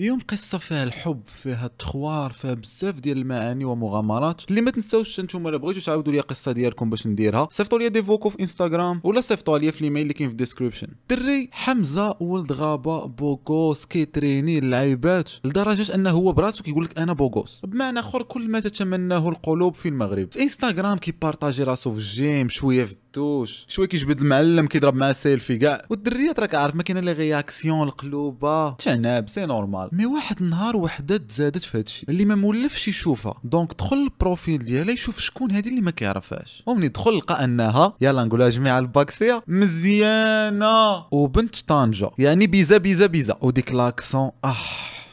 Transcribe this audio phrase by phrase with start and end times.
[0.00, 5.48] اليوم قصة فيها الحب فيها التخوار فيها بزاف ديال المعاني ومغامرات اللي ما تنساوش نتوما
[5.48, 7.48] إلا بغيتو تعاودوا لي القصة ديالكم باش نديرها.
[7.50, 10.36] صيفطوا لي des vocaux في انستغرام ولا صيفطوا لي في الإيميل اللي كاين في ال
[10.36, 10.88] description.
[11.10, 17.12] دري حمزة ولد غابة beau gosse كيتريني اللعيبات لدرجة أنه هو براسو كيقول لك أنا
[17.12, 17.60] beau gosse.
[17.64, 20.32] بمعنى آخر كل ما تتمناه القلوب في المغرب.
[20.32, 25.58] في انستغرام كيبارطاجي راسو في الجيم شوية في الدوش شوية كيجبد المعلم كيضرب معاه سيلفي
[25.58, 28.70] كاع والدريات راك عارف ما كاينة les réactions القلوبة.
[28.70, 29.88] تعناب c'est normal.
[29.92, 32.06] mais واحد النهار وحده تزادت في هادشي.
[32.08, 33.34] اللي ما مولفش يشوفها.
[33.44, 36.62] donc دخل ال profil ديالها يشوف شكون هادي اللي ما كيعرفهاش.
[36.66, 39.42] ومني دخل لقى أنها يلا نقولها جميع الباكسية.
[39.48, 41.06] مزيانة.
[41.12, 42.10] وبنت طنجة.
[42.18, 43.36] يعني بيزا بيزا بيزا.
[43.40, 44.56] وديك l'accent آه.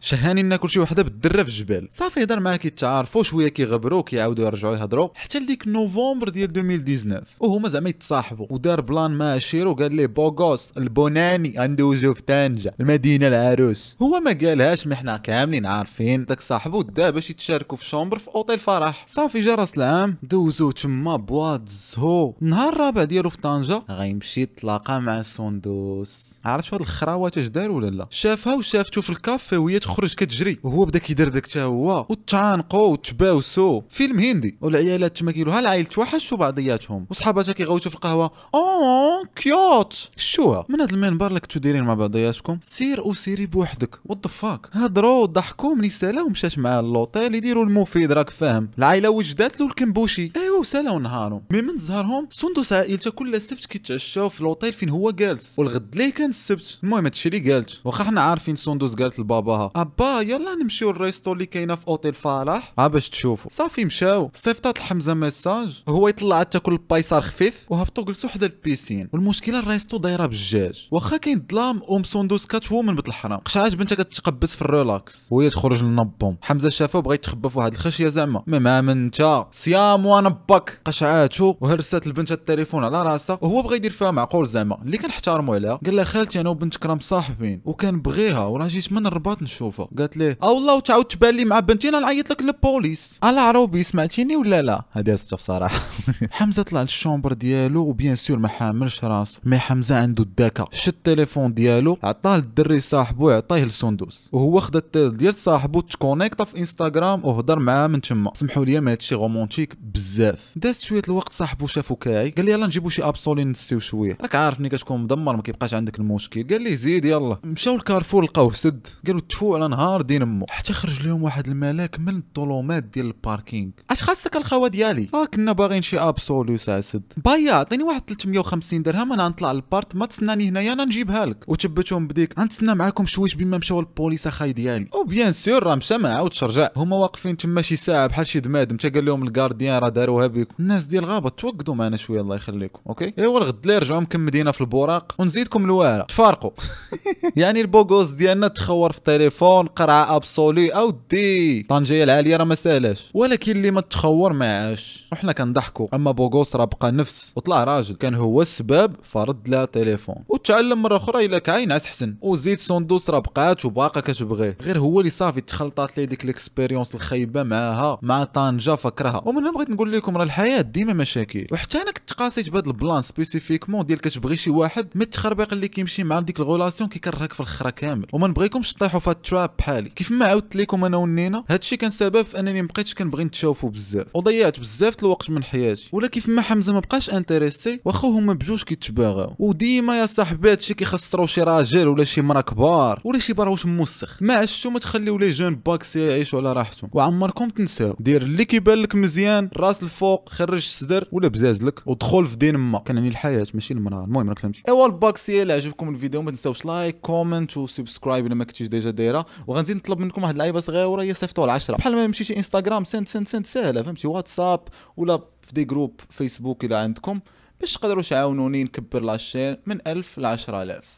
[0.00, 1.88] شهاني ناكل شي وحده بالدرة في الجبال.
[1.90, 5.08] صافي هضر معاه كيتعارفوا شوية كيغبروا كيعاودوا يرجعوا يهضروا.
[5.14, 8.46] حتى لديك نوفمبر ديال 2019 وهما زعما يتصاحبوا.
[8.50, 13.28] ودار plan مع عشيرو قال ليه beau gosse ال bonne année غندوزو في طنجة المدينة
[13.28, 13.96] العروس.
[14.02, 16.24] هو ما قالهاش mais حنا كاملين عارفين.
[16.24, 19.04] داك صاحبو دا باش يتشاركوا في chambre في اوتيل فرح.
[19.08, 22.34] صافي جا راس العام دوزو تما بواد زهو.
[22.42, 27.90] النهار الرابع ديالو في طنجة غيمشي يتلاقى مع سندوس عرفت هاد الخراوات اش دار ولا
[27.90, 30.58] لا؟ شافها وشافتو في الكافي وهي تخرج كتجري.
[30.62, 34.58] وهو بدا كيدردك حتى هو وتعانقوا وتباوسوا فيلم هندي.
[34.60, 37.06] والعيالات تما كيقولوا ها العائل توحشوا بعضياتهم.
[37.10, 40.08] وصحاباتها كيغوتوا في القهوة oh cute.
[40.16, 43.98] شوها من هذا المنبر اللي كنتو دايرين مع بعضياتكم؟ سير وسيري بوحدك.
[44.04, 48.70] what the fuck هضروا ضحكوا من سالا ومشات معاه لوطيل يديروا المفيد راك فاهم.
[48.78, 50.32] العائلة وجدات له الكمبوشي.
[50.58, 51.42] ايوا وسالاو نهارهم.
[51.50, 55.58] mais من زهرهم سندس عائلته كل سبت كيتعشاو في لوطيل فين هو جالس.
[55.58, 57.80] والغد ليه كان السبت؟ المهم هادشي اللي قالت.
[57.84, 59.70] واخا حنا عارفين سندس قالت لباباها.
[59.76, 63.50] أبا يلا نمشيو ال resto اللي كاينة في اوتيل فرح ها باش تشوفوا.
[63.50, 64.30] صافي مشاو.
[64.34, 67.66] صيفطات الحمزة message وهو يطلع تاكل البايصار خفيف.
[67.70, 69.08] وهبطوا جلسوا حدا ال piscine.
[69.12, 70.88] والمشكلة ال resto دايرة بالجاج.
[70.90, 73.38] واخا كاين الظلام أم سندوس كاتومن بنت الحرام.
[73.38, 75.28] قشعات بنتها كتقبس في ال relax.
[75.30, 78.42] وهي تخرج للنبهم حمزة شافه بغا يتخبى في واحد الخشية زعما.
[78.46, 80.06] ما من انت صيام
[80.50, 84.78] ونبك قشعاتو وهرسات البنت التليفون على راسها وهو بغا يدير فيها معقول زعما.
[84.84, 89.06] اللي كنحتارمو عليها قال لها خالتي أنا وبنتك راه مصاحبين وكان بغيها وراه جيت من
[89.06, 89.88] الرباط نشوفها.
[89.98, 93.18] قالت ليه؟ آه والله وتعاود تبان لي مع بنتي أنا نعيط لك للبوليس.
[93.22, 95.80] على عروبي سمعتيني ولا لا؟ هذه سته بصراحه
[96.30, 99.40] حمزة طلع للشومبر ديالو وبيان سور ما حاملش راسو.
[99.44, 105.16] مي حمزة عنده الذكاء شد التليفون ديالو عطاه للدري صاحبو يعطيه لسندوس وهو خدا التيل
[105.16, 108.30] ديال صاحبو تكونيكتا في انستغرام وهضر معاه من تما.
[108.34, 110.37] سمحوا لي ما هادشي رومونتيك بزاف.
[110.56, 114.18] داز شوية الوقت صاحبو شافو كاعي قال لي يلا نجيبو شي أبسولي نسيو شوية.
[114.20, 116.48] راك عارف ملي كتكون مدمر ما كيبقاش عندك المشكل.
[116.48, 117.38] قال لي زيد يلا.
[117.44, 118.86] مشاو لكارفور لقاوه سد.
[119.06, 120.46] قالوا تفو على نهار دين أمو.
[120.50, 123.70] حتى خرج لهم واحد الملاك من الظلمات ديال الباركينغ.
[123.90, 127.12] أش خاصك الخوا ديالي؟ آه كنا باغيين شي ابسولو ساعه سد.
[127.24, 131.44] بايا عطيني واحد 350 درهم أنا نطلع للبارت ما تسناني هنايا أنا نجيبها لك.
[131.48, 134.88] وتبتهم بديك غنتسنى معاكم شويش بما مشاو البوليس أخاي ديالي.
[134.94, 138.40] أو بيان سور راه مشى ما عاودش رجع هما واقفين تما شي ساعة بحال شي
[138.40, 142.36] دمادم تا قال لهم الكارديان راه داروها بكم الناس ديال الغابه توقدوا معنا شوية الله
[142.36, 146.50] يخليكم أوكي؟ ايوا الغد لي رجعوا مكمدينا في البوراق ونزيدكم الواره تفارقوا.
[147.36, 153.10] يعني البوغوز ديالنا تخور في التليفون قرعة أبسولي أو دي طنجية العالية راه ما سالاش
[153.14, 155.88] ولكن اللي ما تخور ما عاش وحنا كنضحكوا.
[155.94, 157.32] أما بوغوس راه بقى نفس.
[157.36, 157.94] وطلع راجل.
[157.94, 160.16] كان هو السبب فرد لها تليفون.
[160.28, 162.14] وتعلم مرة أخرى الا كاين عس حسن.
[162.20, 164.56] وزيد سندوس راه بقات وباقا كتبغيه.
[164.62, 169.22] غير هو اللي صافي تخلطات ليه ديك الاكسبيريونس الخايبة معاها مع طنجة فكرها.
[169.26, 171.46] ومن هنا بغيت نقول لكم راه الحياة ديما مشاكل.
[171.52, 176.04] وحتى أنا كنت قاسيت بهذا البلان سبيسيفيكمون ديال كتبغي شي واحد مي التخربيق اللي كيمشي
[176.04, 178.06] مع ديك الغولاسيون كيكرهك في الخرا كامل.
[178.12, 182.22] وما نبغيكمش تطيحوا في التراب بحالي كيف ما عاودت لكم أنا ونينا هادشي كان سبب
[182.22, 184.06] في أنني مبقيتش كنبغي نتشافوا بزاف.
[184.14, 185.88] وضيعت بزاف الوقت من حياتي.
[185.92, 189.34] ولا كيف ما حمزة ما بقاش انتريسي واخا هما بجوج كيتباغاو.
[189.38, 194.22] وديما يا صاحبي هادشي كيخسروا شي راجل ولا شي مرا كبار ولا شي براوش موسخ.
[194.22, 196.90] ما عشتو ما تخليو لي جون باكسي يعيشوا على راحتهم.
[196.92, 197.96] وعمركم تنساو.
[198.00, 202.78] دير اللي كيبان لك مزيان راس الفوق خرج الصدر ولا بزازلك ودخل في دين ما.
[202.78, 204.62] كنعني الحياة ماشي المراه المهم راك فهمتي.
[204.68, 209.26] ايوا الباكسي اللي عجبكم الفيديو ما تنساوش لايك كومنت وسبسكرايب إلا ما كنتيش ديجا دايرة.
[209.46, 213.08] وغنزيد نطلب منكم واحد اللعيبة صغيرة هي صيفطوا على 10 بحال ما مشيتي انستغرام سند
[213.08, 214.06] سند سند ساهله فهمتي.
[214.08, 214.60] واتساب
[214.96, 217.20] ولا في des groupes فيسبوك اذا عندكم
[217.60, 220.96] باش تقدروا تعاونوني نكبر la chaîne من 1000 ل 10000